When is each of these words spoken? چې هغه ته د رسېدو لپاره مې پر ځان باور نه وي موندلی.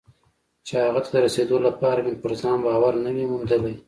چې 0.67 0.73
هغه 0.85 0.99
ته 1.05 1.09
د 1.13 1.15
رسېدو 1.25 1.57
لپاره 1.67 1.99
مې 2.05 2.13
پر 2.21 2.31
ځان 2.41 2.57
باور 2.65 2.93
نه 3.05 3.11
وي 3.15 3.25
موندلی. 3.31 3.75